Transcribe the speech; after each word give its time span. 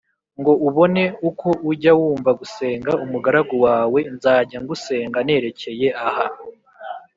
ngo 0.39 0.51
ubone 0.67 1.03
uko 1.29 1.47
ujya 1.71 1.91
wumva 1.99 2.31
gusenga 2.39 2.91
umugaragu 3.03 3.55
wawe 3.65 3.99
nzajya 4.15 4.57
ngusenga 4.63 5.17
nerekeye 5.27 5.87
aha 6.07 6.25